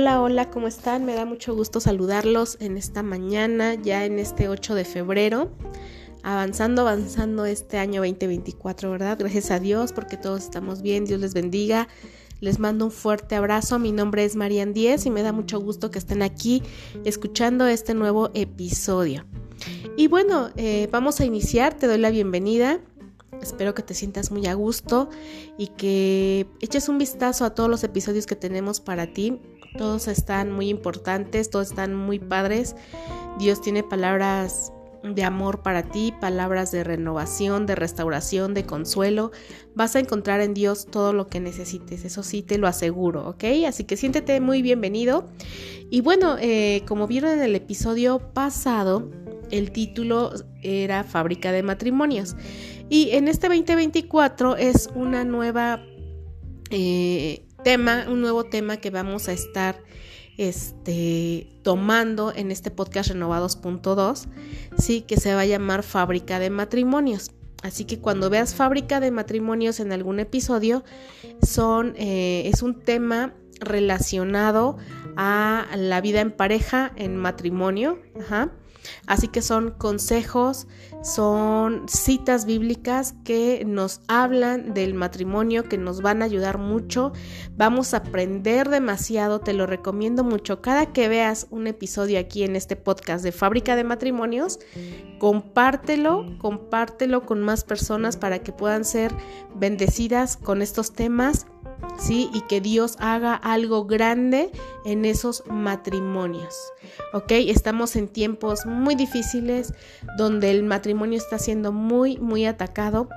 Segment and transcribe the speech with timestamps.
[0.00, 1.04] Hola, hola, ¿cómo están?
[1.04, 5.50] Me da mucho gusto saludarlos en esta mañana, ya en este 8 de febrero.
[6.22, 9.18] Avanzando, avanzando este año 2024, ¿verdad?
[9.18, 11.86] Gracias a Dios porque todos estamos bien, Dios les bendiga.
[12.40, 13.78] Les mando un fuerte abrazo.
[13.78, 16.62] Mi nombre es Marian Díez y me da mucho gusto que estén aquí
[17.04, 19.26] escuchando este nuevo episodio.
[19.98, 21.74] Y bueno, eh, vamos a iniciar.
[21.74, 22.80] Te doy la bienvenida.
[23.42, 25.10] Espero que te sientas muy a gusto
[25.58, 29.38] y que eches un vistazo a todos los episodios que tenemos para ti.
[29.76, 32.76] Todos están muy importantes, todos están muy padres.
[33.38, 39.30] Dios tiene palabras de amor para ti, palabras de renovación, de restauración, de consuelo.
[39.74, 43.44] Vas a encontrar en Dios todo lo que necesites, eso sí te lo aseguro, ¿ok?
[43.66, 45.28] Así que siéntete muy bienvenido.
[45.90, 49.10] Y bueno, eh, como vieron en el episodio pasado,
[49.50, 52.36] el título era Fábrica de Matrimonios.
[52.88, 55.82] Y en este 2024 es una nueva
[56.70, 59.82] eh, tema, un nuevo tema que vamos a estar
[60.38, 64.26] este, tomando en este podcast Renova 2.2,
[64.78, 67.30] sí, que se va a llamar Fábrica de Matrimonios.
[67.62, 70.82] Así que cuando veas Fábrica de Matrimonios en algún episodio,
[71.42, 74.78] son, eh, es un tema relacionado
[75.16, 78.50] a la vida en pareja, en matrimonio, ajá,
[79.06, 80.66] Así que son consejos,
[81.02, 87.12] son citas bíblicas que nos hablan del matrimonio, que nos van a ayudar mucho.
[87.56, 90.60] Vamos a aprender demasiado, te lo recomiendo mucho.
[90.60, 94.58] Cada que veas un episodio aquí en este podcast de Fábrica de Matrimonios,
[95.18, 99.14] compártelo, compártelo con más personas para que puedan ser
[99.54, 101.46] bendecidas con estos temas
[101.98, 102.30] ¿sí?
[102.32, 104.50] Y que Dios haga algo grande
[104.84, 106.54] en esos matrimonios,
[107.12, 107.32] ¿ok?
[107.32, 109.72] Estamos en tiempos muy difíciles
[110.16, 113.08] donde el matrimonio está siendo muy, muy atacado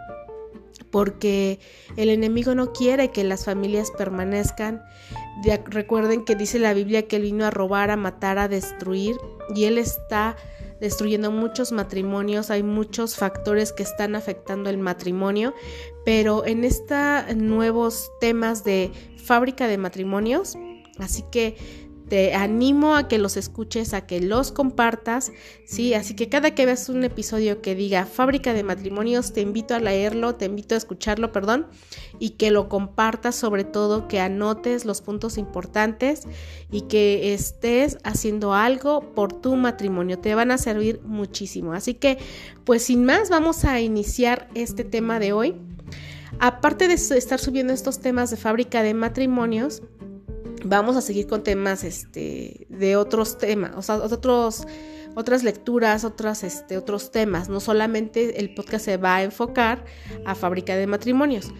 [0.94, 1.59] porque
[1.97, 4.83] el enemigo no quiere que las familias permanezcan.
[5.66, 9.16] recuerden que dice la Biblia que él vino a robar, a matar, a destruir
[9.55, 10.36] y él está
[10.83, 15.54] destruyendo muchos matrimonios, hay muchos factores que están afectando el matrimonio,
[16.04, 20.58] pero en estos nuevos temas de fábrica de matrimonios,
[20.99, 21.55] así que
[22.09, 25.31] te animo a que los escuches, a que los compartas,
[25.65, 25.93] ¿sí?
[25.93, 29.80] Así que cada que veas un episodio que diga fábrica de matrimonios, te invito a
[29.80, 31.67] leerlo, te invito a escucharlo, perdón,
[32.19, 36.23] y que lo compartas, sobre todo que anotes los puntos importantes
[36.71, 40.19] y que estés haciendo algo por tu matrimonio.
[40.19, 41.73] Te van a servir muchísimo.
[41.73, 42.17] Así que,
[42.65, 45.55] pues sin más, vamos a iniciar este tema de hoy.
[46.39, 49.83] Aparte de estar subiendo estos temas de fábrica de matrimonios,
[50.63, 54.65] vamos a seguir con temas este, de otros temas, o sea, otros,
[55.15, 57.49] otras lecturas, otras, este, otros temas.
[57.49, 59.85] No solamente el podcast se va a enfocar
[60.25, 61.51] a fábrica de matrimonios,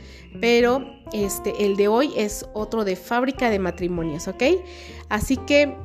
[0.41, 4.43] pero este, el de hoy es otro de fábrica de matrimonios, ¿ok?
[5.09, 5.75] Así que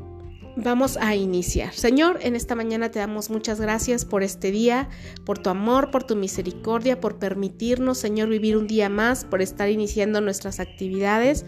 [0.60, 1.72] Vamos a iniciar.
[1.72, 4.88] Señor, en esta mañana te damos muchas gracias por este día,
[5.24, 9.70] por tu amor, por tu misericordia, por permitirnos, Señor, vivir un día más, por estar
[9.70, 11.46] iniciando nuestras actividades.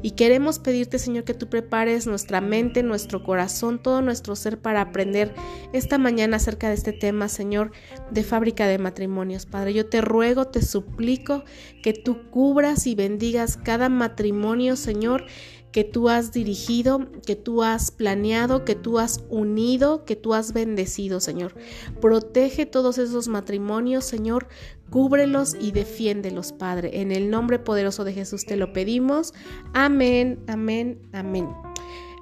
[0.00, 4.80] Y queremos pedirte, Señor, que tú prepares nuestra mente, nuestro corazón, todo nuestro ser para
[4.80, 5.34] aprender
[5.72, 7.72] esta mañana acerca de este tema, Señor,
[8.12, 9.44] de fábrica de matrimonios.
[9.44, 11.42] Padre, yo te ruego, te suplico
[11.82, 15.24] que tú cubras y bendigas cada matrimonio, Señor
[15.72, 20.52] que tú has dirigido, que tú has planeado, que tú has unido, que tú has
[20.52, 21.54] bendecido, Señor.
[22.00, 24.48] Protege todos esos matrimonios, Señor.
[24.90, 27.00] Cúbrelos y defiéndelos, Padre.
[27.00, 29.32] En el nombre poderoso de Jesús te lo pedimos.
[29.72, 31.48] Amén, amén, amén.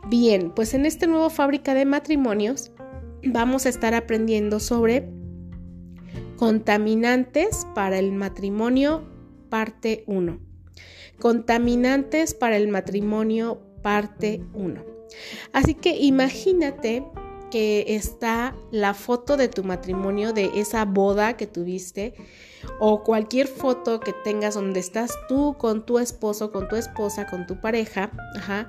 [0.09, 2.71] Bien, pues en este nuevo fábrica de matrimonios
[3.25, 5.11] vamos a estar aprendiendo sobre
[6.37, 9.05] contaminantes para el matrimonio,
[9.51, 10.50] parte 1.
[11.21, 14.85] Contaminantes para el matrimonio, parte 1.
[15.53, 17.05] Así que imagínate
[17.51, 22.15] que está la foto de tu matrimonio, de esa boda que tuviste,
[22.79, 27.47] o cualquier foto que tengas donde estás tú con tu esposo, con tu esposa, con
[27.47, 28.69] tu pareja, ajá,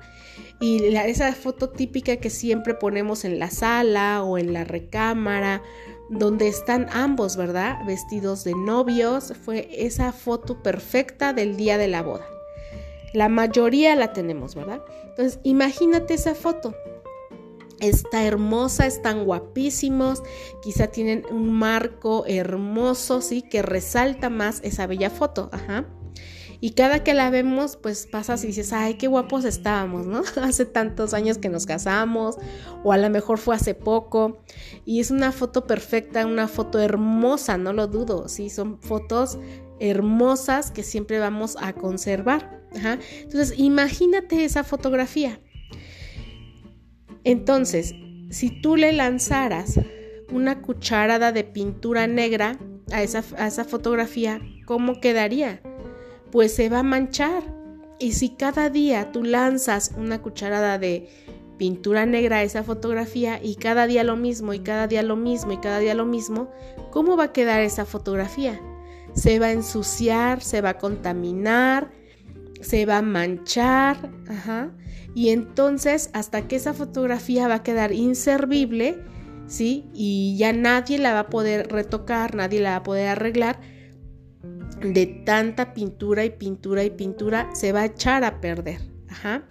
[0.60, 5.62] y esa foto típica que siempre ponemos en la sala o en la recámara,
[6.10, 7.78] donde están ambos, ¿verdad?
[7.86, 12.26] Vestidos de novios, fue esa foto perfecta del día de la boda.
[13.12, 14.82] La mayoría la tenemos, ¿verdad?
[15.08, 16.74] Entonces, imagínate esa foto.
[17.80, 20.22] Está hermosa, están guapísimos,
[20.62, 23.42] quizá tienen un marco hermoso, ¿sí?
[23.42, 25.86] Que resalta más esa bella foto, ajá.
[26.64, 30.22] Y cada que la vemos, pues pasas y dices, ay, qué guapos estábamos, ¿no?
[30.40, 32.36] hace tantos años que nos casamos,
[32.84, 34.38] o a lo mejor fue hace poco.
[34.84, 39.40] Y es una foto perfecta, una foto hermosa, no lo dudo, sí, son fotos
[39.80, 42.61] hermosas que siempre vamos a conservar.
[42.74, 45.40] Entonces, imagínate esa fotografía.
[47.24, 47.94] Entonces,
[48.30, 49.78] si tú le lanzaras
[50.30, 52.58] una cucharada de pintura negra
[52.90, 55.60] a esa, a esa fotografía, ¿cómo quedaría?
[56.30, 57.42] Pues se va a manchar.
[57.98, 61.08] Y si cada día tú lanzas una cucharada de
[61.58, 65.52] pintura negra a esa fotografía y cada día lo mismo y cada día lo mismo
[65.52, 66.50] y cada día lo mismo,
[66.90, 68.60] ¿cómo va a quedar esa fotografía?
[69.14, 71.92] Se va a ensuciar, se va a contaminar,
[72.62, 74.72] se va a manchar, ajá,
[75.14, 78.98] y entonces hasta que esa fotografía va a quedar inservible,
[79.46, 79.90] ¿sí?
[79.92, 83.60] Y ya nadie la va a poder retocar, nadie la va a poder arreglar.
[84.80, 89.48] De tanta pintura y pintura y pintura se va a echar a perder, ajá.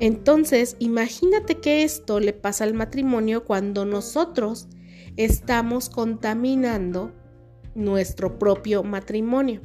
[0.00, 4.68] Entonces, imagínate que esto le pasa al matrimonio cuando nosotros
[5.16, 7.12] estamos contaminando
[7.74, 9.60] nuestro propio matrimonio.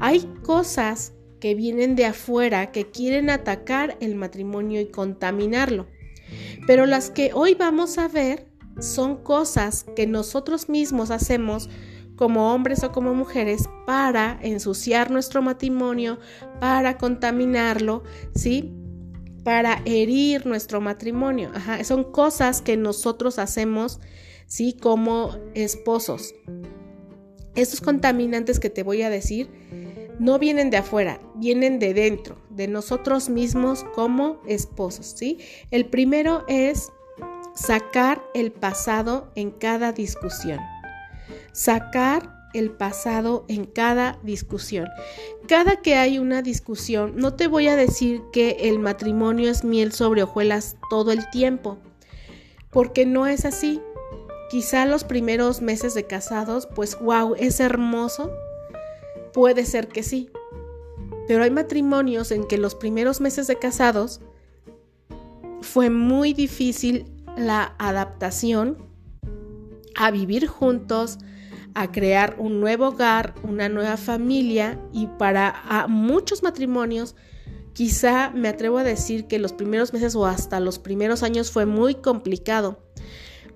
[0.00, 5.88] Hay cosas que vienen de afuera que quieren atacar el matrimonio y contaminarlo.
[6.68, 8.46] Pero las que hoy vamos a ver
[8.78, 11.68] son cosas que nosotros mismos hacemos
[12.14, 16.20] como hombres o como mujeres para ensuciar nuestro matrimonio,
[16.60, 18.04] para contaminarlo,
[18.36, 18.72] ¿sí?
[19.42, 21.50] Para herir nuestro matrimonio.
[21.82, 23.98] son cosas que nosotros hacemos,
[24.46, 24.76] ¿sí?
[24.80, 26.36] Como esposos.
[27.56, 29.50] Estos contaminantes que te voy a decir
[30.22, 35.38] no vienen de afuera, vienen de dentro, de nosotros mismos como esposos, ¿sí?
[35.72, 36.92] El primero es
[37.56, 40.60] sacar el pasado en cada discusión.
[41.50, 44.86] Sacar el pasado en cada discusión.
[45.48, 49.90] Cada que hay una discusión, no te voy a decir que el matrimonio es miel
[49.90, 51.78] sobre hojuelas todo el tiempo,
[52.70, 53.80] porque no es así.
[54.52, 58.30] Quizá los primeros meses de casados, pues wow, es hermoso,
[59.32, 60.30] Puede ser que sí.
[61.26, 64.20] Pero hay matrimonios en que los primeros meses de casados
[65.60, 67.06] fue muy difícil
[67.36, 68.76] la adaptación
[69.94, 71.18] a vivir juntos,
[71.74, 77.14] a crear un nuevo hogar, una nueva familia y para muchos matrimonios
[77.72, 81.64] quizá me atrevo a decir que los primeros meses o hasta los primeros años fue
[81.64, 82.82] muy complicado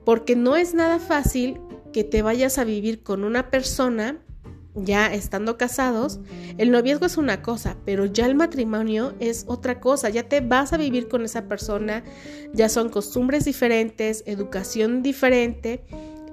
[0.04, 1.60] porque no es nada fácil
[1.92, 4.18] que te vayas a vivir con una persona
[4.76, 6.20] ya estando casados,
[6.58, 10.72] el noviazgo es una cosa, pero ya el matrimonio es otra cosa, ya te vas
[10.72, 12.04] a vivir con esa persona,
[12.52, 15.84] ya son costumbres diferentes, educación diferente,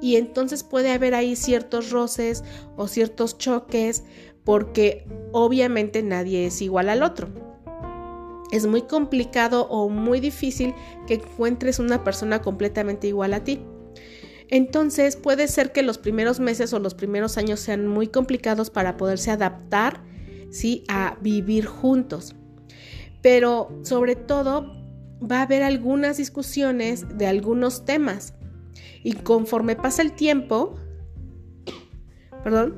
[0.01, 2.43] y entonces puede haber ahí ciertos roces
[2.75, 4.03] o ciertos choques,
[4.43, 7.29] porque obviamente nadie es igual al otro.
[8.51, 10.75] Es muy complicado o muy difícil
[11.07, 13.61] que encuentres una persona completamente igual a ti.
[14.53, 18.97] Entonces puede ser que los primeros meses o los primeros años sean muy complicados para
[18.97, 20.03] poderse adaptar,
[20.51, 20.83] ¿sí?
[20.89, 22.35] A vivir juntos.
[23.23, 24.71] Pero sobre todo
[25.19, 28.35] va a haber algunas discusiones de algunos temas.
[29.03, 30.77] Y conforme pasa el tiempo,
[32.43, 32.75] perdón,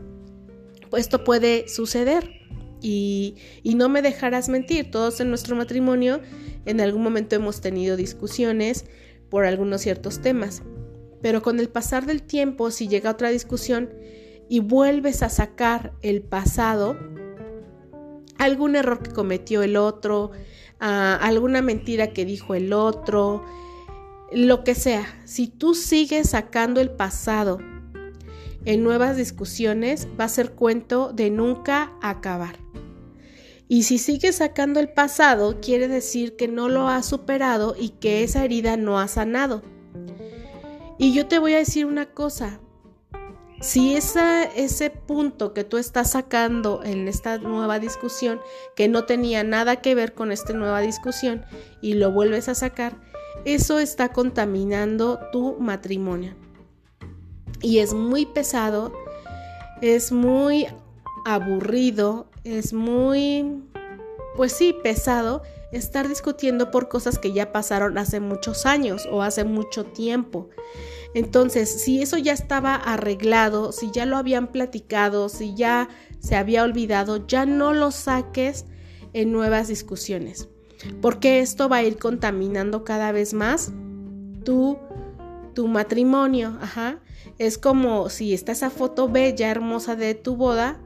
[0.89, 2.39] pues esto puede suceder.
[2.79, 6.21] Y, y, no me dejarás mentir, todos en nuestro matrimonio
[6.65, 8.85] en algún momento hemos tenido discusiones
[9.29, 10.63] por algunos ciertos temas.
[11.25, 13.89] Pero con el pasar del tiempo, si llega otra discusión
[14.47, 16.99] y vuelves a sacar el pasado,
[18.37, 20.29] algún error que cometió el otro,
[20.79, 23.43] ah, alguna mentira que dijo el otro,
[24.31, 27.57] lo que sea, si tú sigues sacando el pasado
[28.63, 32.59] en nuevas discusiones, va a ser cuento de nunca acabar.
[33.67, 38.21] Y si sigues sacando el pasado, quiere decir que no lo has superado y que
[38.23, 39.63] esa herida no ha sanado.
[40.97, 42.59] Y yo te voy a decir una cosa,
[43.61, 48.39] si ese punto que tú estás sacando en esta nueva discusión,
[48.75, 51.45] que no tenía nada que ver con esta nueva discusión,
[51.81, 52.97] y lo vuelves a sacar,
[53.43, 56.35] eso está contaminando tu matrimonio.
[57.61, 58.93] Y es muy pesado,
[59.81, 60.67] es muy
[61.25, 63.63] aburrido, es muy,
[64.35, 65.41] pues sí, pesado
[65.77, 70.49] estar discutiendo por cosas que ya pasaron hace muchos años o hace mucho tiempo.
[71.13, 75.89] Entonces, si eso ya estaba arreglado, si ya lo habían platicado, si ya
[76.19, 78.65] se había olvidado, ya no lo saques
[79.13, 80.49] en nuevas discusiones,
[81.01, 83.71] porque esto va a ir contaminando cada vez más
[84.43, 84.77] tu,
[85.53, 86.57] tu matrimonio.
[86.61, 86.99] Ajá.
[87.37, 90.79] Es como si está esa foto bella, hermosa de tu boda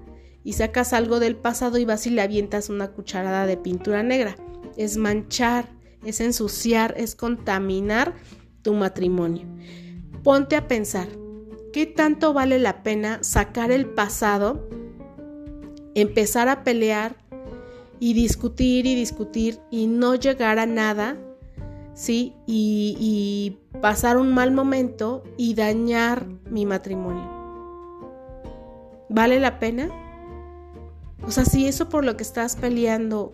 [0.43, 4.35] y sacas algo del pasado y vas y le avientas una cucharada de pintura negra
[4.79, 5.67] es manchar,
[6.05, 8.13] es ensuciar, es contaminar
[8.61, 9.45] tu matrimonio.
[10.23, 11.09] Ponte a pensar,
[11.73, 14.69] ¿qué tanto vale la pena sacar el pasado,
[15.95, 17.17] empezar a pelear
[17.99, 21.17] y discutir y discutir y no llegar a nada?
[21.93, 22.33] ¿sí?
[22.47, 27.29] Y, y pasar un mal momento y dañar mi matrimonio.
[29.09, 29.89] ¿Vale la pena?
[31.27, 33.33] O sea, si eso por lo que estás peleando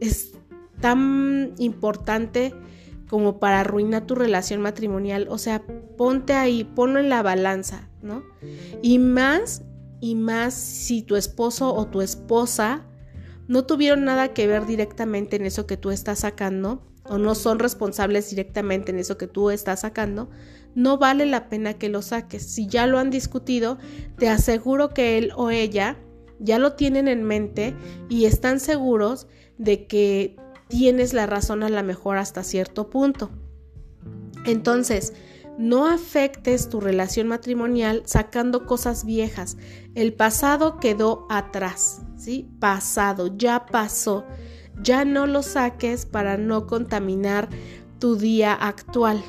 [0.00, 0.32] es
[0.80, 2.54] tan importante
[3.08, 5.62] como para arruinar tu relación matrimonial, o sea,
[5.96, 8.24] ponte ahí, ponlo en la balanza, ¿no?
[8.82, 9.62] Y más,
[10.00, 12.84] y más si tu esposo o tu esposa
[13.48, 17.60] no tuvieron nada que ver directamente en eso que tú estás sacando, o no son
[17.60, 20.28] responsables directamente en eso que tú estás sacando,
[20.74, 22.42] no vale la pena que lo saques.
[22.42, 23.78] Si ya lo han discutido,
[24.18, 25.96] te aseguro que él o ella
[26.38, 27.74] ya lo tienen en mente
[28.08, 29.26] y están seguros
[29.58, 30.36] de que
[30.68, 33.30] tienes la razón a la mejor hasta cierto punto.
[34.44, 35.12] Entonces,
[35.58, 39.56] no afectes tu relación matrimonial sacando cosas viejas.
[39.94, 42.48] El pasado quedó atrás, ¿sí?
[42.60, 44.24] Pasado, ya pasó.
[44.82, 47.48] Ya no lo saques para no contaminar
[47.98, 49.22] tu día actual.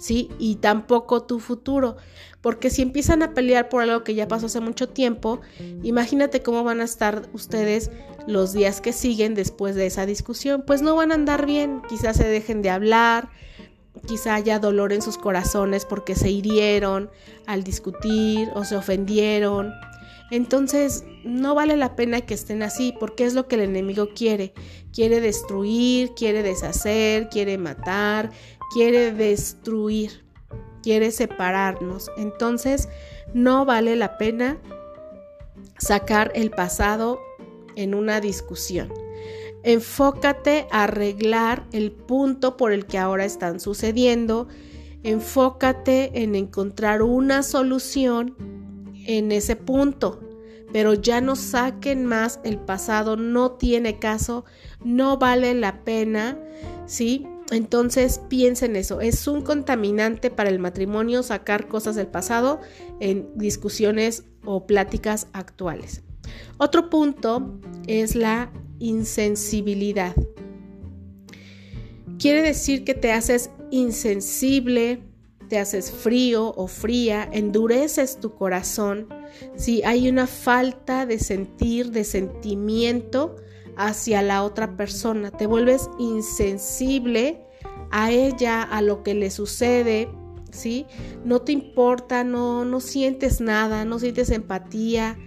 [0.00, 0.30] ¿sí?
[0.38, 1.96] Y tampoco tu futuro,
[2.40, 5.40] porque si empiezan a pelear por algo que ya pasó hace mucho tiempo,
[5.82, 7.90] imagínate cómo van a estar ustedes
[8.26, 12.16] los días que siguen después de esa discusión, pues no van a andar bien, quizás
[12.16, 13.28] se dejen de hablar,
[14.06, 17.10] quizá haya dolor en sus corazones porque se hirieron
[17.46, 19.72] al discutir o se ofendieron.
[20.30, 24.52] Entonces, no vale la pena que estén así, porque es lo que el enemigo quiere.
[24.92, 28.30] Quiere destruir, quiere deshacer, quiere matar,
[28.72, 30.24] quiere destruir,
[30.82, 32.10] quiere separarnos.
[32.16, 32.88] Entonces,
[33.34, 34.58] no vale la pena
[35.78, 37.18] sacar el pasado
[37.76, 38.92] en una discusión.
[39.62, 44.48] Enfócate a arreglar el punto por el que ahora están sucediendo.
[45.02, 48.36] Enfócate en encontrar una solución
[49.06, 50.20] en ese punto.
[50.72, 54.44] Pero ya no saquen más el pasado, no tiene caso,
[54.84, 56.38] no vale la pena,
[56.86, 57.26] ¿sí?
[57.50, 62.60] Entonces piensen eso, es un contaminante para el matrimonio sacar cosas del pasado
[63.00, 66.02] en discusiones o pláticas actuales.
[66.58, 70.14] Otro punto es la insensibilidad.
[72.18, 75.02] Quiere decir que te haces insensible,
[75.48, 79.08] te haces frío o fría, endureces tu corazón,
[79.56, 83.36] si hay una falta de sentir, de sentimiento,
[83.86, 87.40] hacia la otra persona, te vuelves insensible
[87.90, 90.08] a ella, a lo que le sucede,
[90.50, 90.86] ¿sí?
[91.24, 95.18] No te importa, no, no sientes nada, no sientes empatía.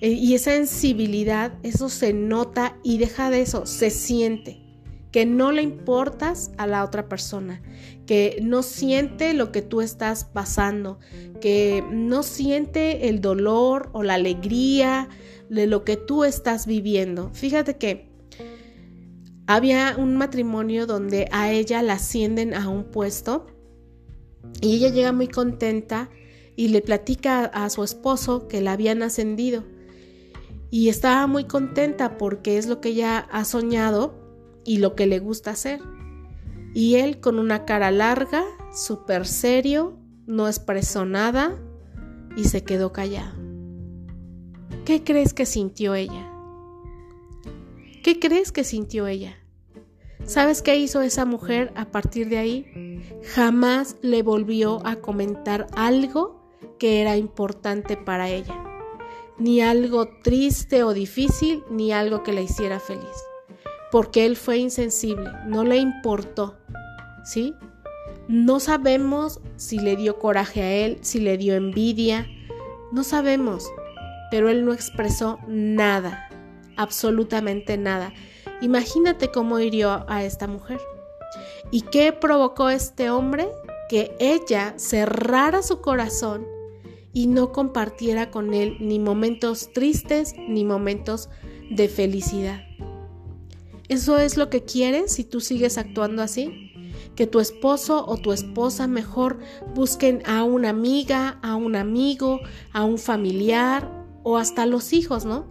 [0.00, 4.62] Eh, y esa sensibilidad, eso se nota y deja de eso, se siente
[5.10, 7.62] que no le importas a la otra persona,
[8.04, 10.98] que no siente lo que tú estás pasando,
[11.40, 15.08] que no siente el dolor o la alegría
[15.48, 17.30] de lo que tú estás viviendo.
[17.32, 18.08] Fíjate que
[19.46, 23.46] había un matrimonio donde a ella la ascienden a un puesto
[24.60, 26.10] y ella llega muy contenta
[26.56, 29.64] y le platica a su esposo que la habían ascendido.
[30.70, 34.14] Y estaba muy contenta porque es lo que ella ha soñado
[34.64, 35.80] y lo que le gusta hacer.
[36.74, 41.56] Y él con una cara larga, súper serio, no expresó nada
[42.36, 43.45] y se quedó callado.
[44.86, 46.32] ¿Qué crees que sintió ella?
[48.02, 49.36] ¿Qué crees que sintió ella?
[50.24, 53.02] ¿Sabes qué hizo esa mujer a partir de ahí?
[53.34, 56.40] Jamás le volvió a comentar algo
[56.78, 58.58] que era importante para ella.
[59.38, 63.26] Ni algo triste o difícil, ni algo que la hiciera feliz
[63.90, 66.56] porque él fue insensible, no le importó,
[67.24, 67.54] ¿sí?
[68.28, 72.26] No sabemos si le dio coraje a él, si le dio envidia,
[72.92, 73.70] no sabemos,
[74.30, 76.28] pero él no expresó nada,
[76.76, 78.12] absolutamente nada.
[78.60, 80.80] Imagínate cómo hirió a esta mujer.
[81.70, 83.48] ¿Y qué provocó este hombre?
[83.88, 86.46] Que ella cerrara su corazón
[87.12, 91.28] y no compartiera con él ni momentos tristes ni momentos
[91.70, 92.62] de felicidad.
[93.88, 96.72] ¿Eso es lo que quieres si tú sigues actuando así?
[97.14, 99.38] Que tu esposo o tu esposa mejor
[99.74, 102.40] busquen a una amiga, a un amigo,
[102.72, 103.95] a un familiar
[104.28, 105.46] o hasta los hijos, ¿no?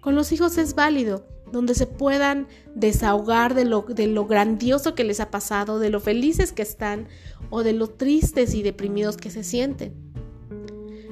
[0.00, 5.04] Con los hijos es válido, donde se puedan desahogar de lo, de lo grandioso que
[5.04, 7.06] les ha pasado, de lo felices que están
[7.50, 10.05] o de lo tristes y deprimidos que se sienten.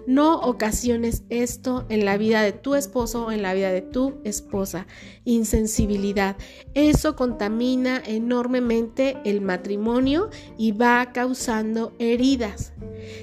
[0.07, 4.21] No ocasiones esto en la vida de tu esposo o en la vida de tu
[4.25, 4.87] esposa.
[5.25, 6.37] Insensibilidad.
[6.75, 12.73] Eso contamina enormemente el matrimonio y va causando heridas.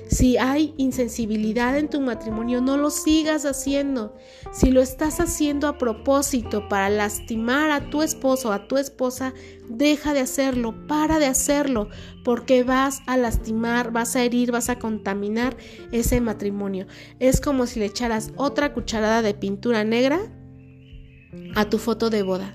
[0.07, 4.15] Si hay insensibilidad en tu matrimonio, no lo sigas haciendo.
[4.51, 9.33] Si lo estás haciendo a propósito para lastimar a tu esposo o a tu esposa,
[9.77, 11.89] deja de hacerlo, para de hacerlo,
[12.23, 15.57] porque vas a lastimar, vas a herir, vas a contaminar
[15.91, 16.87] ese matrimonio.
[17.19, 20.19] Es como si le echaras otra cucharada de pintura negra
[21.55, 22.53] a tu foto de boda.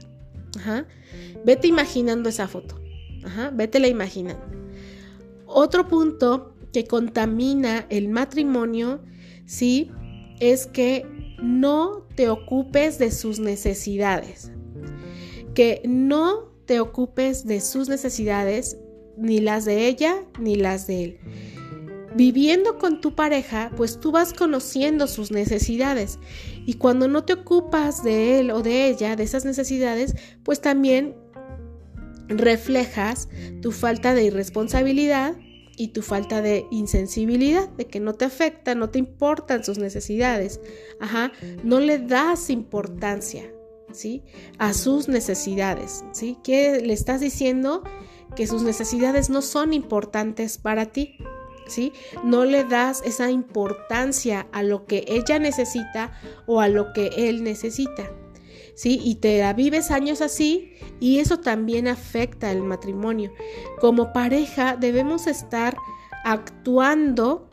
[1.44, 2.80] Vete imaginando esa foto.
[3.24, 3.52] Ajá.
[3.52, 4.42] la imaginando.
[5.46, 9.00] Otro punto que contamina el matrimonio,
[9.46, 9.90] ¿sí?
[10.40, 11.06] Es que
[11.42, 14.52] no te ocupes de sus necesidades.
[15.54, 18.76] Que no te ocupes de sus necesidades,
[19.16, 21.18] ni las de ella, ni las de él.
[22.14, 26.18] Viviendo con tu pareja, pues tú vas conociendo sus necesidades
[26.64, 31.14] y cuando no te ocupas de él o de ella, de esas necesidades, pues también
[32.28, 33.28] reflejas
[33.60, 35.36] tu falta de irresponsabilidad
[35.76, 40.60] y tu falta de insensibilidad, de que no te afecta, no te importan sus necesidades.
[41.00, 41.32] Ajá,
[41.64, 43.44] no le das importancia,
[44.58, 46.36] A sus necesidades, ¿sí?
[46.42, 47.82] ¿Qué le estás diciendo?
[48.34, 51.18] Que sus necesidades no son importantes para ti.
[51.66, 51.92] ¿Sí?
[52.22, 56.12] No le das esa importancia a lo que ella necesita
[56.46, 58.08] o a lo que él necesita.
[58.76, 59.00] ¿Sí?
[59.02, 63.32] Y te la vives años así y eso también afecta el matrimonio.
[63.80, 65.76] Como pareja debemos estar
[66.24, 67.45] actuando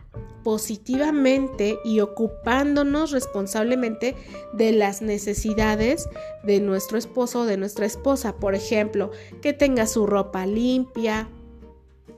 [0.44, 4.16] positivamente y ocupándonos responsablemente
[4.54, 6.10] de las necesidades
[6.44, 8.36] de nuestro esposo o de nuestra esposa.
[8.36, 11.30] Por ejemplo, que tenga su ropa limpia,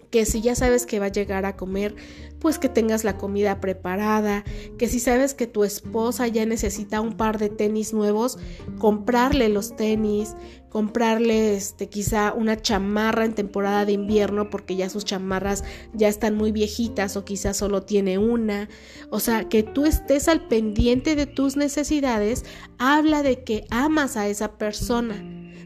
[0.10, 1.96] que si ya sabes que va a llegar a comer,
[2.40, 4.44] pues que tengas la comida preparada,
[4.78, 8.38] que si sabes que tu esposa ya necesita un par de tenis nuevos,
[8.78, 10.36] comprarle los tenis,
[10.76, 15.64] comprarle este quizá una chamarra en temporada de invierno porque ya sus chamarras
[15.94, 18.68] ya están muy viejitas o quizá solo tiene una,
[19.10, 22.44] o sea, que tú estés al pendiente de tus necesidades,
[22.78, 25.16] habla de que amas a esa persona,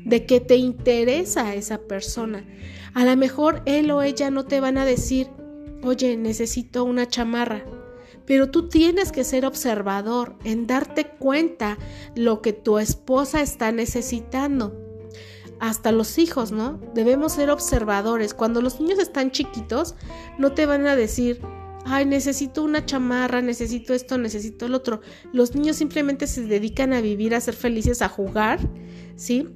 [0.05, 2.45] de que te interesa a esa persona.
[2.93, 5.27] A lo mejor él o ella no te van a decir,
[5.83, 7.63] oye, necesito una chamarra.
[8.25, 11.77] Pero tú tienes que ser observador en darte cuenta
[12.15, 14.79] lo que tu esposa está necesitando.
[15.59, 16.79] Hasta los hijos, ¿no?
[16.93, 18.33] Debemos ser observadores.
[18.33, 19.95] Cuando los niños están chiquitos,
[20.37, 21.41] no te van a decir,
[21.85, 25.01] ay, necesito una chamarra, necesito esto, necesito el otro.
[25.33, 28.59] Los niños simplemente se dedican a vivir, a ser felices, a jugar,
[29.15, 29.49] ¿sí?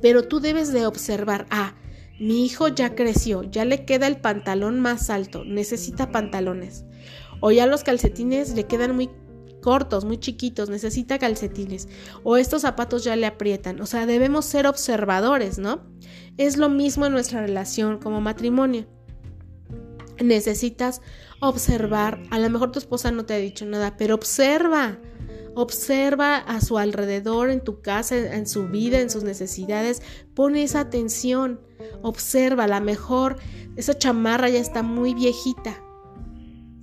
[0.00, 1.74] Pero tú debes de observar, ah,
[2.18, 6.84] mi hijo ya creció, ya le queda el pantalón más alto, necesita pantalones.
[7.40, 9.10] O ya los calcetines le quedan muy
[9.60, 11.88] cortos, muy chiquitos, necesita calcetines.
[12.22, 13.80] O estos zapatos ya le aprietan.
[13.80, 15.82] O sea, debemos ser observadores, ¿no?
[16.36, 18.86] Es lo mismo en nuestra relación como matrimonio.
[20.22, 21.00] Necesitas
[21.40, 24.98] observar, a lo mejor tu esposa no te ha dicho nada, pero observa.
[25.54, 30.02] Observa a su alrededor, en tu casa, en su vida, en sus necesidades.
[30.34, 31.60] Pone esa atención.
[32.02, 33.36] Observa, a lo mejor
[33.76, 35.82] esa chamarra ya está muy viejita,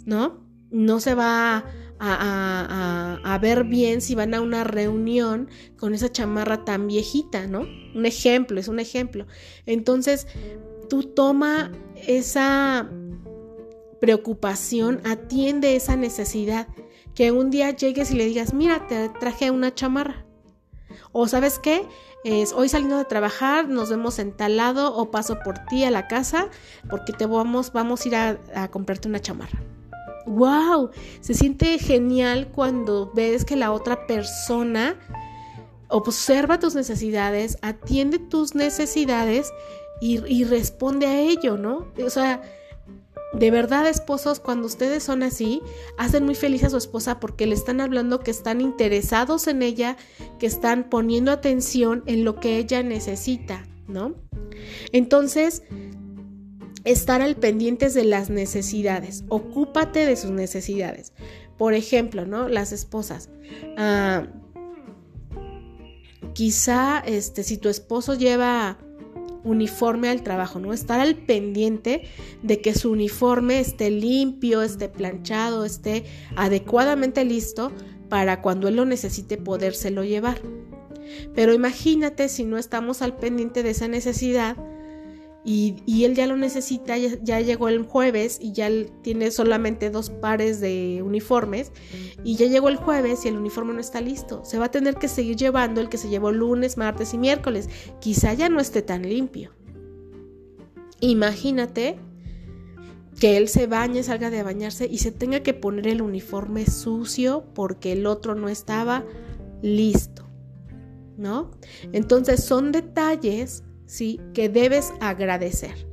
[0.05, 0.45] ¿no?
[0.69, 1.65] No se va
[1.99, 7.67] a, a, ver bien si van a una reunión con esa chamarra tan viejita, ¿no?
[7.93, 9.27] Un ejemplo, es un ejemplo.
[9.65, 10.27] Entonces,
[10.89, 12.89] tú toma esa
[13.99, 16.67] preocupación, atiende esa necesidad
[17.15, 20.26] que un día llegues y le digas, mira, te traje una chamarra.
[21.12, 21.88] O sabes qué,
[22.24, 26.50] es hoy saliendo de trabajar, nos vemos en o paso por ti a la casa
[26.89, 29.62] porque te vamos, vamos a ir a, a comprarte una chamarra.
[30.26, 30.91] ¡Wow!
[31.19, 34.95] Se siente genial cuando ves que la otra persona
[35.89, 39.52] observa tus necesidades, atiende tus necesidades
[40.00, 41.88] y, y responde a ello, ¿no?
[42.06, 42.41] O sea,
[43.34, 45.62] de verdad, esposos, cuando ustedes son así,
[45.98, 49.96] hacen muy feliz a su esposa porque le están hablando que están interesados en ella,
[50.38, 54.15] que están poniendo atención en lo que ella necesita, ¿no?
[54.91, 55.63] Entonces,
[56.84, 61.13] estar al pendientes de las necesidades, ocúpate de sus necesidades.
[61.58, 62.50] Por ejemplo, ¿no?
[62.50, 63.30] Las esposas.
[63.78, 64.28] Ah,
[66.34, 68.78] quizá, este, si tu esposo lleva
[69.43, 70.73] uniforme al trabajo, ¿no?
[70.73, 72.04] Estar al pendiente
[72.43, 76.04] de que su uniforme esté limpio, esté planchado, esté
[76.36, 77.71] adecuadamente listo
[78.10, 80.41] para cuando él lo necesite podérselo llevar.
[81.34, 84.58] Pero imagínate si no estamos al pendiente de esa necesidad,
[85.43, 88.69] y, él ya lo necesita, ya, llegó el jueves y ya
[89.01, 91.71] tiene solamente dos pares de uniformes
[92.23, 94.45] y ya llegó el jueves y el uniforme no está listo.
[94.45, 97.69] Se va a tener que seguir llevando el que se llevó lunes, martes y miércoles.
[97.99, 99.51] Quizá ya no esté tan limpio.
[100.99, 101.97] Imagínate
[103.19, 107.45] que él se bañe, salga de bañarse y se tenga que poner el uniforme sucio
[107.56, 109.06] porque el otro no estaba
[109.63, 110.27] listo.
[111.17, 111.51] ¿No?
[111.93, 114.21] Entonces son detalles ¿sí?
[114.34, 115.86] Que debes agradecer.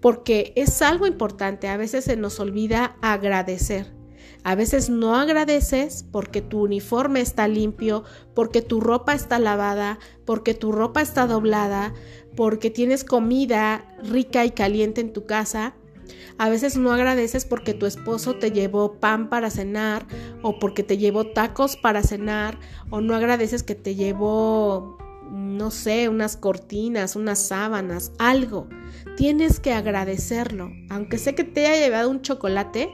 [0.00, 3.92] Porque es algo importante, a veces se nos olvida agradecer.
[4.44, 10.54] A veces no agradeces porque tu uniforme está limpio, porque tu ropa está lavada, porque
[10.54, 11.94] tu ropa está doblada,
[12.36, 15.74] porque tienes comida rica y caliente en tu casa.
[16.38, 20.06] A veces no agradeces porque tu esposo te llevó pan para cenar
[20.42, 22.60] o porque te llevó tacos para cenar
[22.90, 24.96] o no agradeces que te llevó
[25.30, 28.68] no sé, unas cortinas, unas sábanas, algo.
[29.16, 30.70] Tienes que agradecerlo.
[30.90, 32.90] Aunque sé que te haya llevado un chocolate,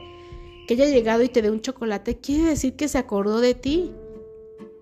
[0.67, 3.91] que haya llegado y te dé un chocolate, quiere decir que se acordó de ti.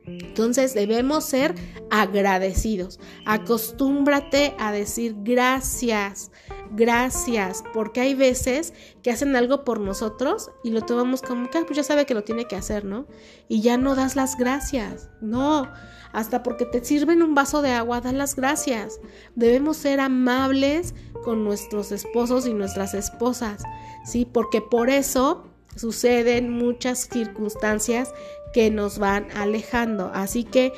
[0.06, 1.56] Entonces debemos ser
[1.90, 3.00] agradecidos.
[3.26, 6.32] Acostúmbrate a decir gracias,
[6.72, 11.64] gracias, porque hay veces que hacen algo por nosotros y lo tomamos como que ah,
[11.66, 13.06] pues ya sabe que lo tiene que hacer, ¿no?
[13.48, 15.10] Y ya no das las gracias.
[15.22, 15.72] No,
[16.14, 19.00] hasta porque te sirven un vaso de agua, da las gracias.
[19.36, 20.94] Debemos ser amables
[21.24, 23.64] con nuestros esposos y nuestras esposas,
[24.06, 24.26] ¿sí?
[24.32, 25.44] Porque por eso
[25.76, 28.14] suceden muchas circunstancias
[28.54, 30.12] que nos van alejando.
[30.14, 30.74] Así que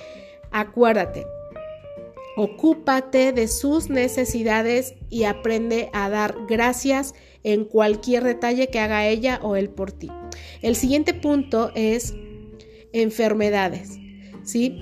[0.51, 1.25] acuérdate,
[2.35, 9.39] ocúpate de sus necesidades y aprende a dar gracias en cualquier detalle que haga ella
[9.41, 10.09] o él por ti.
[10.61, 12.13] El siguiente punto es
[12.93, 14.02] enfermedades.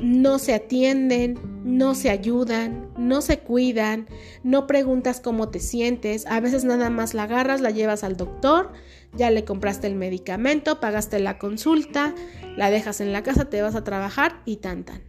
[0.01, 4.07] No se atienden, no se ayudan, no se cuidan,
[4.43, 8.71] no preguntas cómo te sientes, a veces nada más la agarras, la llevas al doctor,
[9.15, 12.15] ya le compraste el medicamento, pagaste la consulta,
[12.57, 15.03] la dejas en la casa, te vas a trabajar y tan tan.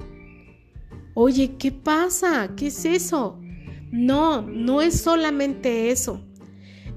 [1.14, 2.50] Oye, ¿qué pasa?
[2.54, 3.38] ¿Qué es eso?
[3.90, 6.22] No, no es solamente eso.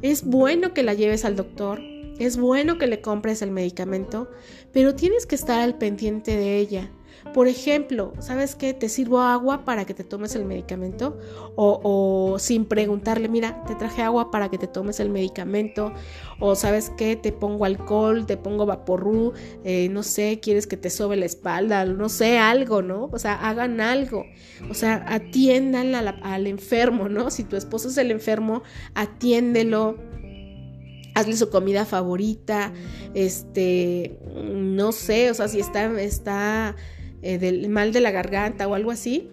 [0.02, 1.82] Es bueno que la lleves al doctor,
[2.20, 4.30] es bueno que le compres el medicamento,
[4.74, 6.92] pero tienes que estar al pendiente de ella.
[7.34, 8.74] Por ejemplo, ¿sabes qué?
[8.74, 11.18] Te sirvo agua para que te tomes el medicamento
[11.56, 15.92] o, sin preguntarle, mira, te traje agua para que te tomes el medicamento
[16.40, 17.16] o ¿sabes qué?
[17.16, 21.86] Te pongo alcohol, te pongo vaporru, eh, no sé, quieres que te sobe la espalda,
[21.86, 23.10] no sé, algo, ¿no?
[23.12, 24.26] O sea, hagan algo.
[24.70, 27.32] O sea, atiendan al enfermo, ¿no?
[27.32, 29.98] Si tu esposo es el enfermo, atiéndelo
[31.16, 32.74] hazle su comida favorita,
[33.14, 36.76] este, no sé, o sea, si está, está
[37.26, 39.32] eh, del mal de la garganta o algo así,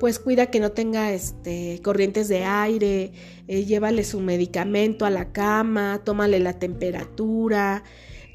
[0.00, 3.12] pues cuida que no tenga este, corrientes de aire,
[3.46, 7.84] eh, llévale su medicamento a la cama, tómale la temperatura,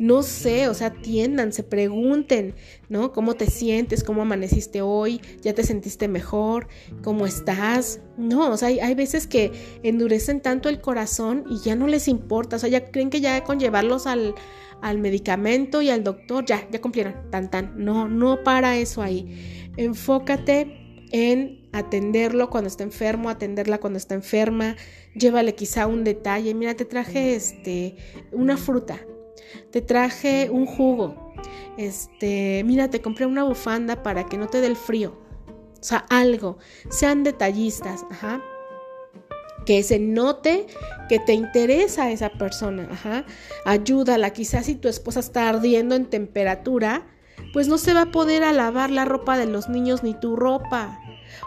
[0.02, 2.56] no sé, o sea, atiendan, se pregunten,
[2.90, 3.12] ¿no?
[3.12, 4.04] ¿Cómo te sientes?
[4.04, 5.22] ¿Cómo amaneciste hoy?
[5.44, 6.68] ¿Ya te sentiste mejor?
[7.04, 8.02] ¿Cómo estás?
[8.18, 9.52] No, o sea, hay, hay, veces que
[9.84, 13.44] endurecen tanto el corazón y ya no les importa, o sea, ya creen que ya
[13.44, 14.34] con llevarlos al,
[14.82, 17.74] al medicamento y al doctor, ya, ya cumplieron, tan tan.
[17.78, 19.70] No, no para eso ahí.
[19.78, 24.78] Enfócate en atenderlo cuando está enfermo, atenderla cuando está enferma,
[25.14, 27.98] llévale quizá un detalle, mira, te traje este
[28.32, 29.00] una fruta,
[29.72, 31.34] te traje un jugo,
[31.78, 35.18] este, mira, te compré una bufanda para que no te dé el frío.
[35.48, 36.58] O sea, algo,
[36.90, 38.42] sean detallistas, ajá
[39.66, 40.68] que se note
[41.10, 43.26] que te interesa esa persona, ajá.
[43.66, 47.08] Ayúdala, quizás si tu esposa está ardiendo en temperatura,
[47.54, 51.00] pues no se va a poder lavar la ropa de los niños ni tu ropa.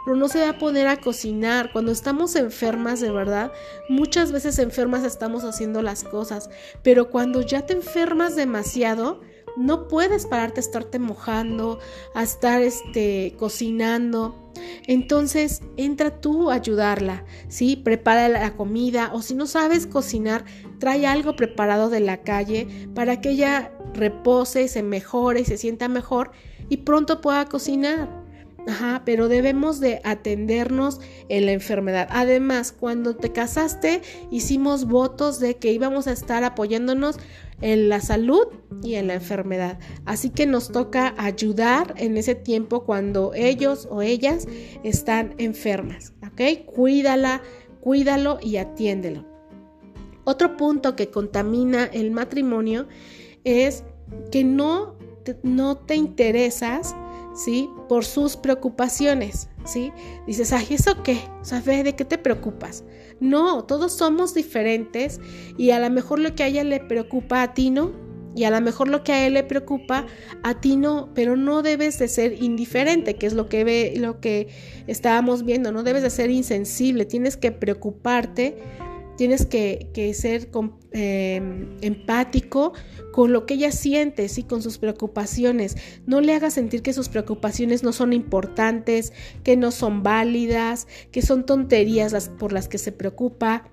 [0.07, 1.73] O no se va a poner a cocinar.
[1.73, 3.53] Cuando estamos enfermas, de verdad,
[3.89, 6.51] muchas veces enfermas estamos haciendo las cosas.
[6.83, 9.21] Pero cuando ya te enfermas demasiado,
[9.57, 11.79] no puedes pararte a estarte mojando,
[12.15, 14.53] a estar este, cocinando.
[14.87, 17.77] Entonces, entra tú a ayudarla, ¿sí?
[17.77, 20.45] Prepara la comida o si no sabes cocinar,
[20.79, 26.33] trae algo preparado de la calle para que ella repose, se mejore se sienta mejor
[26.69, 28.24] y pronto pueda cocinar.
[28.67, 32.09] Ajá, pero debemos de atendernos en la enfermedad.
[32.11, 34.01] Además, cuando te casaste,
[34.31, 37.19] hicimos votos de que íbamos a estar apoyándonos
[37.61, 38.47] en la salud
[38.83, 39.79] y en la enfermedad.
[40.07, 44.49] Así que nos toca ayudar en ese tiempo cuando ellos o ellas
[44.83, 46.15] están enfermas.
[46.27, 46.65] ¿Ok?
[46.65, 47.43] Cuídala,
[47.81, 49.27] cuídalo y atiéndelo.
[50.25, 52.89] Otro punto que contamina el matrimonio
[53.45, 53.85] es
[54.31, 54.97] que no
[55.43, 56.95] no te interesas
[57.35, 57.69] ¿sí?
[57.89, 59.93] Por sus preocupaciones, ¿sí?
[60.27, 61.19] Dices, ay, ¿eso qué?
[61.41, 62.85] O sea, ¿de qué te preocupas?
[63.21, 65.21] No, todos somos diferentes
[65.59, 67.93] y a lo mejor lo que a ella le preocupa a ti no,
[68.37, 70.07] y a lo mejor lo que a él le preocupa,
[70.43, 74.21] a ti no, pero no debes de ser indiferente, que es lo que ve, lo
[74.21, 74.49] que
[74.87, 78.57] estábamos viendo, no debes de ser insensible, tienes que preocuparte,
[79.17, 80.51] tienes que, ser
[80.93, 82.73] em, empático
[83.13, 85.77] con lo que ella siente, y con sus preocupaciones.
[86.07, 91.23] No le hagas sentir que sus preocupaciones no son importantes, que no son válidas, que
[91.23, 93.71] son tonterías las, por las que se preocupa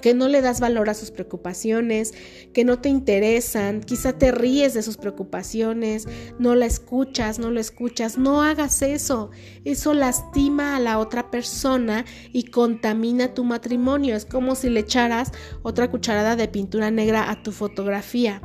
[0.00, 2.14] que no le das valor a sus preocupaciones,
[2.52, 7.60] que no te interesan, quizá te ríes de sus preocupaciones, no la escuchas, no lo
[7.60, 9.30] escuchas, no hagas eso.
[9.64, 14.16] Eso lastima a la otra persona y contamina tu matrimonio.
[14.16, 18.40] Es como si le echaras otra cucharada de pintura negra a tu fotografía.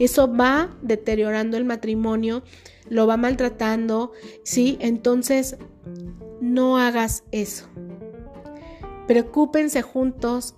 [0.00, 2.42] Eso va deteriorando el matrimonio,
[2.88, 4.76] lo va maltratando, ¿sí?
[4.80, 5.56] Entonces,
[6.40, 7.68] no hagas eso.
[9.06, 10.54] Preocúpense juntos,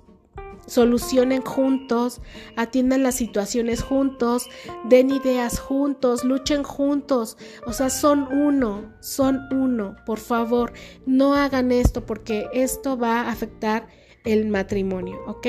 [0.67, 2.21] solucionen juntos,
[2.57, 4.49] atiendan las situaciones juntos,
[4.89, 7.37] den ideas juntos, luchen juntos.
[7.67, 9.97] O sea, son uno, son uno.
[10.07, 10.73] Por favor,
[11.07, 13.87] no hagan esto porque esto va a afectar
[14.25, 15.47] el matrimonio, ¿ok?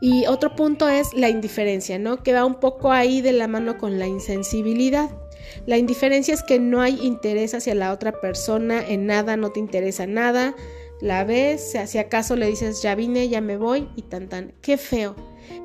[0.00, 2.22] Y otro punto es la indiferencia, ¿no?
[2.22, 5.10] Que va un poco ahí de la mano con la insensibilidad.
[5.66, 9.60] La indiferencia es que no hay interés hacia la otra persona en nada, no te
[9.60, 10.54] interesa nada,
[11.00, 14.52] la ves, si acaso le dices ya vine, ya me voy y tan tan.
[14.60, 15.14] Qué feo,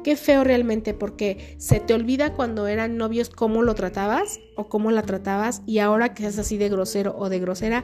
[0.04, 4.92] qué feo realmente porque se te olvida cuando eran novios cómo lo tratabas o cómo
[4.92, 7.84] la tratabas y ahora que es así de grosero o de grosera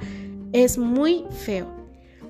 [0.54, 1.80] es muy feo.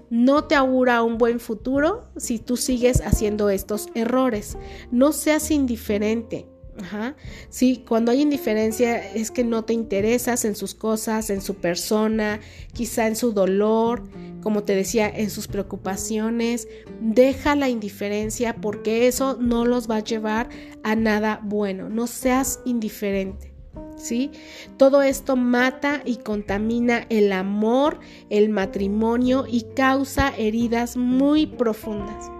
[0.09, 4.57] No te augura un buen futuro si tú sigues haciendo estos errores.
[4.91, 6.47] No seas indiferente.
[6.81, 7.15] Ajá.
[7.49, 12.39] Sí, cuando hay indiferencia es que no te interesas en sus cosas, en su persona,
[12.73, 14.03] quizá en su dolor,
[14.41, 16.67] como te decía, en sus preocupaciones.
[17.01, 20.49] Deja la indiferencia porque eso no los va a llevar
[20.83, 21.89] a nada bueno.
[21.89, 23.53] No seas indiferente.
[23.97, 24.31] ¿Sí?
[24.77, 27.99] Todo esto mata y contamina el amor,
[28.29, 32.31] el matrimonio y causa heridas muy profundas.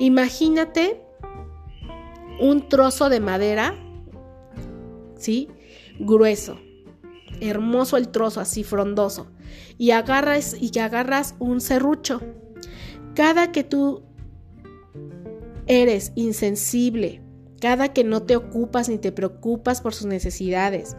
[0.00, 1.00] Imagínate
[2.40, 3.74] un trozo de madera,
[5.16, 5.48] ¿sí?
[5.98, 6.58] Grueso,
[7.40, 9.28] hermoso el trozo, así frondoso,
[9.78, 12.20] y agarras y agarras un serrucho.
[13.14, 14.02] Cada que tú
[15.66, 17.22] eres insensible,
[17.60, 20.96] cada que no te ocupas ni te preocupas por sus necesidades,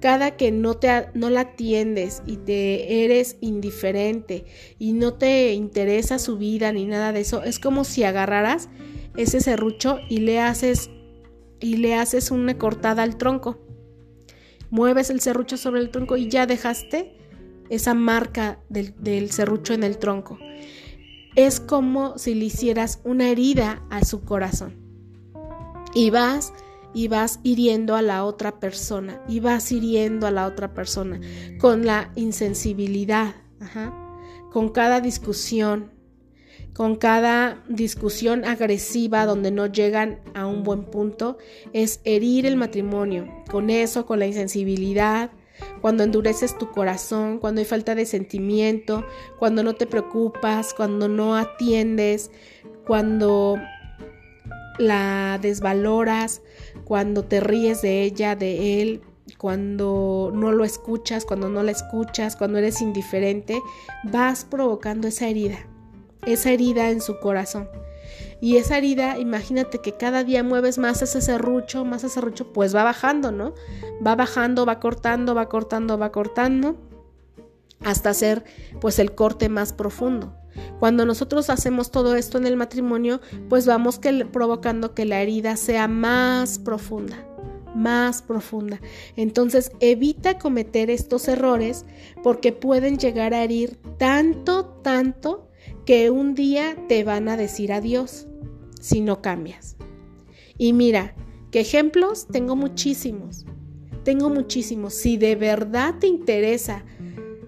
[0.00, 4.44] cada que no, te, no la atiendes y te eres indiferente
[4.78, 8.68] y no te interesa su vida ni nada de eso, es como si agarraras
[9.16, 10.90] ese serrucho y le haces
[11.60, 13.58] y le haces una cortada al tronco.
[14.70, 17.21] Mueves el serrucho sobre el tronco y ya dejaste
[17.72, 20.38] esa marca del, del serrucho en el tronco.
[21.36, 24.76] Es como si le hicieras una herida a su corazón.
[25.94, 26.52] Y vas
[26.94, 31.20] y vas hiriendo a la otra persona y vas hiriendo a la otra persona
[31.58, 33.34] con la insensibilidad,
[34.50, 35.92] con cada discusión,
[36.74, 41.38] con cada discusión agresiva donde no llegan a un buen punto,
[41.72, 43.26] es herir el matrimonio.
[43.50, 45.30] Con eso, con la insensibilidad,
[45.80, 49.04] cuando endureces tu corazón, cuando hay falta de sentimiento,
[49.38, 52.30] cuando no te preocupas, cuando no atiendes,
[52.86, 53.58] cuando
[54.78, 56.42] la desvaloras,
[56.84, 59.02] cuando te ríes de ella, de él,
[59.38, 63.60] cuando no lo escuchas, cuando no la escuchas, cuando eres indiferente,
[64.04, 65.66] vas provocando esa herida
[66.26, 67.68] esa herida en su corazón.
[68.42, 72.74] Y esa herida, imagínate que cada día mueves más ese serrucho, más ese serrucho, pues
[72.74, 73.54] va bajando, ¿no?
[74.04, 76.74] Va bajando, va cortando, va cortando, va cortando,
[77.84, 78.42] hasta hacer
[78.80, 80.34] pues el corte más profundo.
[80.80, 85.54] Cuando nosotros hacemos todo esto en el matrimonio, pues vamos que, provocando que la herida
[85.54, 87.24] sea más profunda,
[87.76, 88.80] más profunda.
[89.14, 91.86] Entonces evita cometer estos errores
[92.24, 95.48] porque pueden llegar a herir tanto, tanto
[95.86, 98.26] que un día te van a decir adiós
[98.82, 99.76] si no cambias.
[100.58, 101.14] Y mira,
[101.50, 103.46] que ejemplos tengo muchísimos.
[104.04, 104.94] Tengo muchísimos.
[104.94, 106.84] Si de verdad te interesa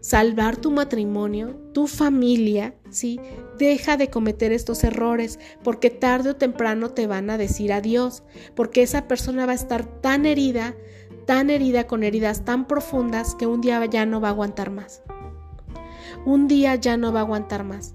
[0.01, 3.19] salvar tu matrimonio, tu familia, ¿sí?
[3.59, 8.23] Deja de cometer estos errores porque tarde o temprano te van a decir adiós,
[8.55, 10.77] porque esa persona va a estar tan herida,
[11.27, 15.03] tan herida con heridas tan profundas que un día ya no va a aguantar más.
[16.27, 17.95] Un día ya no va a aguantar más.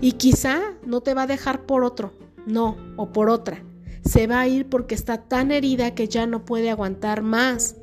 [0.00, 2.12] Y quizá no te va a dejar por otro,
[2.46, 3.64] no, o por otra.
[4.04, 7.76] Se va a ir porque está tan herida que ya no puede aguantar más.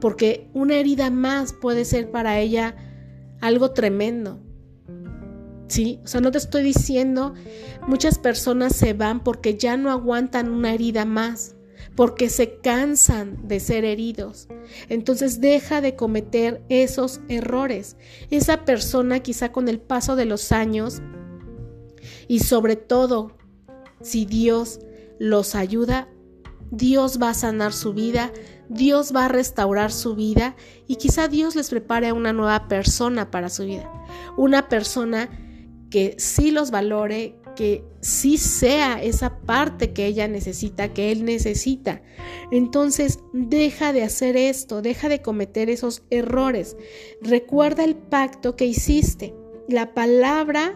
[0.00, 2.76] porque una herida más puede ser para ella
[3.40, 4.40] algo tremendo.
[5.68, 6.00] ¿Sí?
[6.04, 7.34] O sea, no te estoy diciendo,
[7.88, 11.56] muchas personas se van porque ya no aguantan una herida más,
[11.96, 14.48] porque se cansan de ser heridos.
[14.88, 17.96] Entonces deja de cometer esos errores.
[18.30, 21.02] Esa persona quizá con el paso de los años
[22.28, 23.36] y sobre todo
[24.06, 24.78] si Dios
[25.18, 26.08] los ayuda,
[26.70, 28.32] Dios va a sanar su vida,
[28.68, 30.54] Dios va a restaurar su vida
[30.86, 33.90] y quizá Dios les prepare a una nueva persona para su vida.
[34.36, 35.28] Una persona
[35.90, 42.00] que sí los valore, que sí sea esa parte que ella necesita, que él necesita.
[42.52, 46.76] Entonces, deja de hacer esto, deja de cometer esos errores.
[47.22, 49.34] Recuerda el pacto que hiciste.
[49.68, 50.74] La palabra,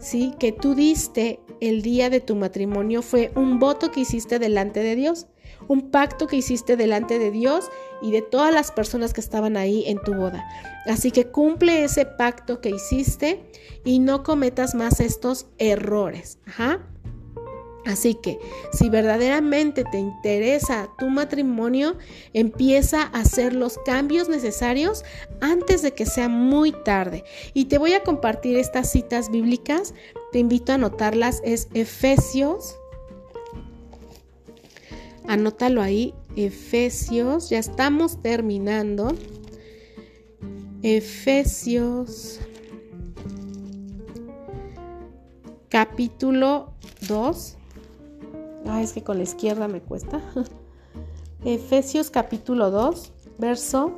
[0.00, 4.80] sí, que tú diste el día de tu matrimonio fue un voto que hiciste delante
[4.80, 5.26] de Dios
[5.68, 7.70] un pacto que hiciste delante de Dios
[8.00, 10.44] y de todas las personas que estaban ahí en tu boda.
[10.86, 13.40] Así que cumple ese pacto que hiciste
[13.84, 16.38] y no cometas más estos errores.
[17.84, 18.38] Así que
[18.72, 21.96] si verdaderamente te interesa tu matrimonio,
[22.32, 25.04] empieza a hacer los cambios necesarios
[25.40, 27.24] antes de que sea muy tarde.
[27.54, 29.94] Y te voy a compartir estas citas bíblicas,
[30.32, 32.76] te invito a anotarlas, es Efesios
[35.32, 39.12] Anótalo ahí, Efesios, ya estamos terminando.
[40.82, 42.40] Efesios
[45.68, 46.74] capítulo
[47.08, 47.56] 2.
[48.66, 50.20] Ah, es que con la izquierda me cuesta.
[51.44, 53.92] Efesios capítulo 2, verso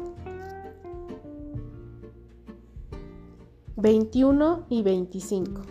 [3.77, 5.63] 21 y 25.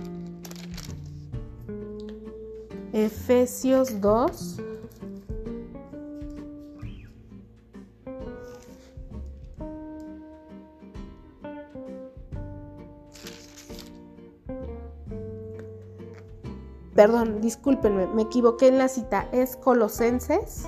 [2.94, 4.62] Efesios 2,
[16.94, 20.68] perdón, discúlpenme, me equivoqué en la cita, es Colosenses.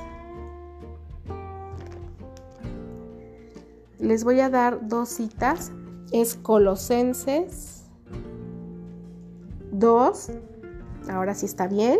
[3.99, 5.71] Les voy a dar dos citas,
[6.11, 7.83] es Colosenses
[9.71, 10.31] 2,
[11.09, 11.99] ahora sí está bien.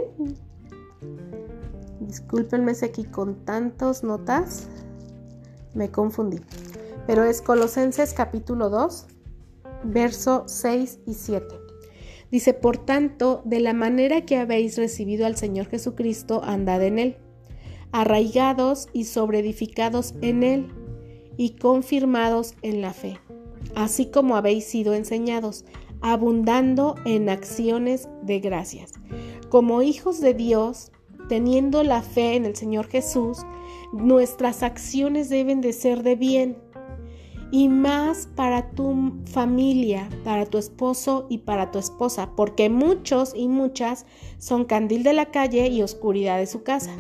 [2.00, 4.68] Discúlpenme si aquí con tantas notas
[5.74, 6.40] me confundí.
[7.08, 9.08] Pero es Colosenses capítulo 2,
[9.84, 11.46] verso 6 y 7.
[12.32, 17.18] Dice, por tanto, de la manera que habéis recibido al Señor Jesucristo, andad en Él,
[17.92, 20.72] arraigados y sobreedificados en Él,
[21.38, 23.20] y confirmados en la fe,
[23.76, 25.66] así como habéis sido enseñados,
[26.12, 28.94] abundando en acciones de gracias.
[29.50, 30.92] Como hijos de Dios,
[31.30, 33.40] teniendo la fe en el Señor Jesús,
[33.92, 36.58] nuestras acciones deben de ser de bien,
[37.52, 43.48] y más para tu familia, para tu esposo y para tu esposa, porque muchos y
[43.48, 44.06] muchas
[44.38, 46.92] son candil de la calle y oscuridad de su casa.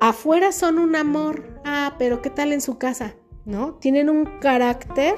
[0.00, 3.14] Afuera son un amor, ah, pero ¿qué tal en su casa?
[3.44, 3.74] ¿No?
[3.74, 5.16] Tienen un carácter,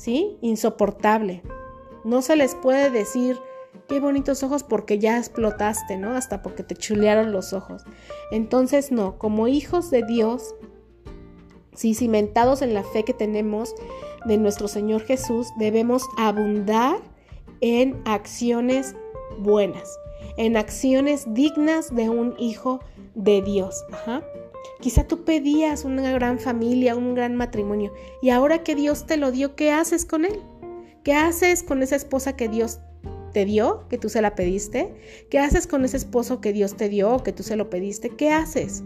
[0.00, 0.38] ¿sí?
[0.40, 1.42] Insoportable.
[2.04, 3.38] No se les puede decir
[3.86, 6.16] qué bonitos ojos porque ya explotaste, ¿no?
[6.16, 7.84] Hasta porque te chulearon los ojos.
[8.32, 10.54] Entonces, no, como hijos de Dios,
[11.74, 11.94] ¿sí?
[11.94, 13.74] cimentados en la fe que tenemos
[14.24, 16.96] de nuestro Señor Jesús, debemos abundar
[17.60, 18.96] en acciones
[19.38, 19.98] buenas,
[20.38, 22.80] en acciones dignas de un hijo
[23.14, 23.84] de Dios.
[24.80, 29.30] Quizá tú pedías una gran familia, un gran matrimonio, y ahora que Dios te lo
[29.30, 30.40] dio, ¿qué haces con él?
[31.04, 32.80] ¿Qué haces con esa esposa que Dios
[33.32, 35.26] te dio, que tú se la pediste?
[35.30, 38.10] ¿Qué haces con ese esposo que Dios te dio, que tú se lo pediste?
[38.10, 38.82] ¿Qué haces?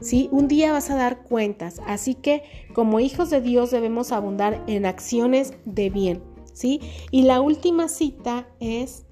[0.00, 0.28] ¿sí?
[0.32, 2.42] Un día vas a dar cuentas, así que
[2.74, 6.80] como hijos de Dios debemos abundar en acciones de bien, ¿sí?
[7.10, 9.06] Y la última cita es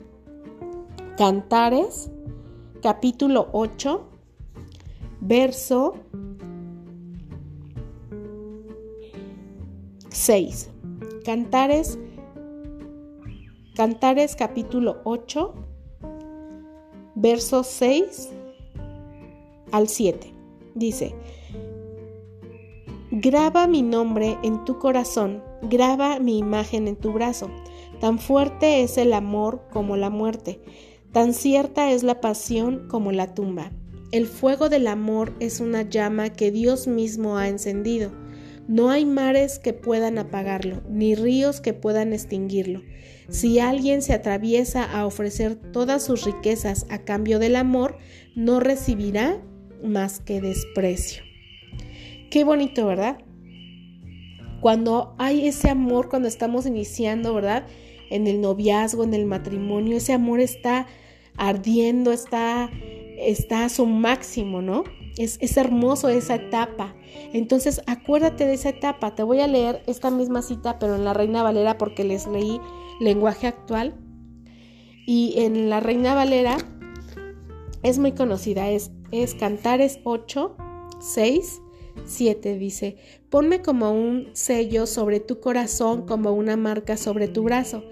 [1.16, 2.10] Cantares,
[2.82, 4.08] capítulo 8,
[5.26, 5.94] verso
[10.10, 10.70] 6.
[11.24, 11.98] Cantares,
[13.74, 15.52] Cantares capítulo 8,
[17.16, 18.30] verso 6
[19.72, 20.32] al 7.
[20.76, 21.14] Dice,
[23.10, 27.50] graba mi nombre en tu corazón, graba mi imagen en tu brazo.
[28.00, 30.60] Tan fuerte es el amor como la muerte,
[31.10, 33.72] tan cierta es la pasión como la tumba.
[34.12, 38.12] El fuego del amor es una llama que Dios mismo ha encendido.
[38.68, 42.82] No hay mares que puedan apagarlo, ni ríos que puedan extinguirlo.
[43.28, 47.98] Si alguien se atraviesa a ofrecer todas sus riquezas a cambio del amor,
[48.34, 49.40] no recibirá
[49.82, 51.22] más que desprecio.
[52.30, 53.18] Qué bonito, ¿verdad?
[54.60, 57.66] Cuando hay ese amor, cuando estamos iniciando, ¿verdad?
[58.10, 60.86] En el noviazgo, en el matrimonio, ese amor está
[61.36, 62.70] ardiendo, está,
[63.18, 64.84] está a su máximo, ¿no?
[65.16, 66.94] Es, es, hermoso esa etapa.
[67.32, 69.14] Entonces, acuérdate de esa etapa.
[69.14, 72.60] Te voy a leer esta misma cita, pero en la Reina Valera, porque les leí
[73.00, 73.94] lenguaje actual.
[75.06, 76.58] Y en la Reina Valera
[77.82, 80.56] es muy conocida, es, es Cantares 8,
[80.98, 81.62] 6,
[82.04, 82.58] 7.
[82.58, 82.96] Dice:
[83.30, 87.84] Ponme como un sello sobre tu corazón, como una marca sobre tu brazo,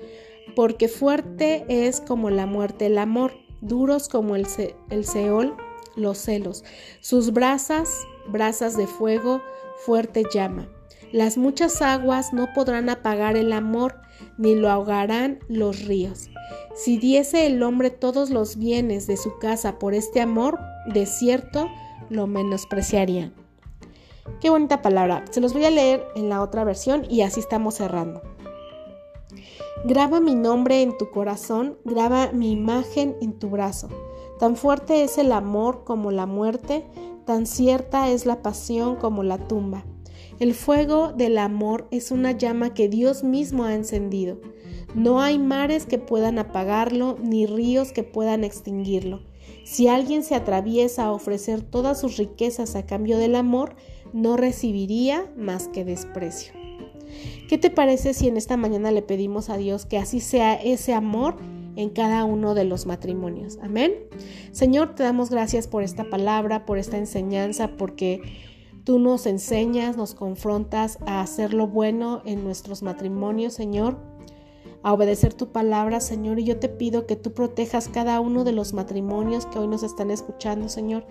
[0.57, 5.57] porque fuerte es como la muerte el amor, duros como el, Seol
[5.97, 6.65] los celos.
[7.01, 9.43] Sus brasas, brasas de fuego,
[9.85, 10.69] fuerte llama.
[11.13, 14.01] Las muchas aguas no podrán apagar el amor,
[14.37, 16.31] ni lo ahogarán los ríos.
[16.75, 20.59] Si diese el hombre todos los bienes de su casa por este amor,
[20.93, 21.69] de cierto
[22.11, 23.33] lo menospreciarían.
[24.41, 25.25] Qué bonita palabra.
[25.31, 28.34] Se los voy a leer en la otra versión y así estamos cerrando.
[29.87, 33.91] Graba mi nombre en tu corazón, graba mi imagen en tu brazo.
[34.39, 36.87] Tan fuerte es el amor como la muerte,
[37.27, 39.85] tan cierta es la pasión como la tumba.
[40.41, 44.41] El fuego del amor es una llama que Dios mismo ha encendido.
[44.95, 49.21] No hay mares que puedan apagarlo, ni ríos que puedan extinguirlo.
[49.67, 53.77] Si alguien se atraviesa a ofrecer todas sus riquezas a cambio del amor,
[54.15, 56.64] no recibiría más que desprecio.
[57.49, 60.95] ¿Qué te parece si en esta mañana le pedimos a Dios que así sea ese
[60.95, 61.37] amor
[61.77, 63.59] en cada uno de los matrimonios.
[63.63, 63.93] Amén.
[64.53, 68.23] Señor, te damos gracias por esta palabra, por esta enseñanza, porque
[68.85, 73.99] tú nos enseñas, nos confrontas a hacer lo bueno en nuestros matrimonios, Señor,
[74.85, 76.39] a obedecer tu palabra, Señor.
[76.39, 79.83] Y yo te pido que tú protejas cada uno de los matrimonios que hoy nos
[79.83, 81.07] están escuchando, Señor.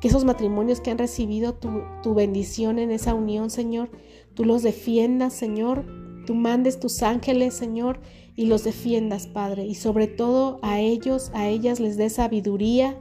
[0.00, 1.68] Que esos matrimonios que han recibido tu,
[2.02, 3.90] tu bendición en esa unión, Señor,
[4.34, 5.84] tú los defiendas, Señor.
[6.26, 8.00] Tú mandes tus ángeles, Señor,
[8.34, 12.98] y los defiendas, Padre, y sobre todo a ellos, a ellas les dé sabiduría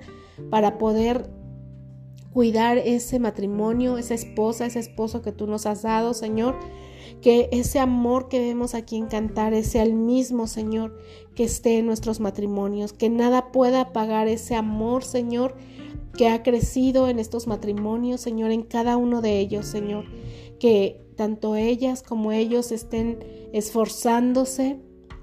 [0.49, 1.30] para poder
[2.34, 6.55] cuidar ese matrimonio, esa esposa, ese esposo que tú nos has dado, Señor.
[7.22, 10.97] Que ese amor que vemos aquí en Cantares sea el mismo, Señor,
[11.36, 12.93] que esté en nuestros matrimonios.
[12.93, 15.55] Que nada pueda apagar ese amor, Señor,
[16.17, 20.05] que ha crecido en estos matrimonios, Señor, en cada uno de ellos, Señor.
[20.59, 23.19] Que tanto ellas como ellos estén
[23.53, 24.80] esforzándose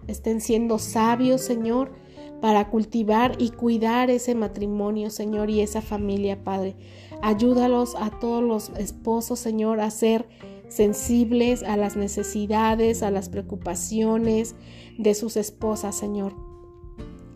[0.09, 1.93] estén siendo sabios, Señor,
[2.41, 6.75] para cultivar y cuidar ese matrimonio, Señor, y esa familia, Padre.
[7.23, 10.27] Ayúdalos a todos los esposos, Señor, a ser
[10.69, 14.55] sensibles a las necesidades, a las preocupaciones
[14.99, 16.35] de sus esposas, Señor.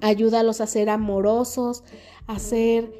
[0.00, 1.84] Ayúdalos a ser amorosos,
[2.26, 2.92] a ser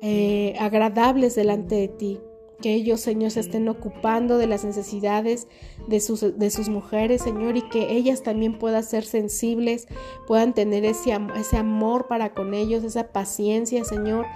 [0.00, 2.20] eh, agradables delante de ti
[2.60, 5.46] que ellos, Señor, se estén ocupando de las necesidades
[5.88, 9.86] de sus, de sus mujeres, Señor, y que ellas también puedan ser sensibles,
[10.26, 14.26] puedan tener ese, ese amor para con ellos, esa paciencia, Señor,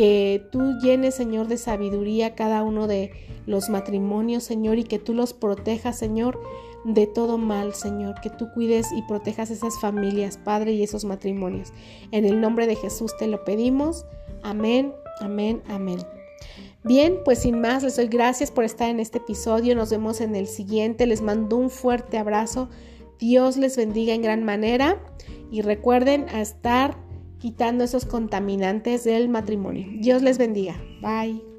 [0.00, 3.10] que tú llenes, Señor, de sabiduría cada uno de
[3.44, 6.40] los matrimonios, Señor, y que tú los protejas, Señor,
[6.86, 11.74] de todo mal, Señor, que tú cuides y protejas esas familias, Padre, y esos matrimonios.
[12.12, 14.06] En el nombre de Jesús te lo pedimos.
[14.42, 15.98] Amén, amén, amén.
[16.82, 19.76] Bien, pues sin más, les doy gracias por estar en este episodio.
[19.76, 21.06] Nos vemos en el siguiente.
[21.06, 22.70] Les mando un fuerte abrazo.
[23.18, 24.98] Dios les bendiga en gran manera
[25.50, 26.96] y recuerden a estar
[27.40, 29.86] quitando esos contaminantes del matrimonio.
[29.98, 30.80] Dios les bendiga.
[31.00, 31.49] Bye.